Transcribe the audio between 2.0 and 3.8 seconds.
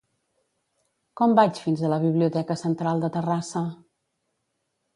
biblioteca central de Terrassa?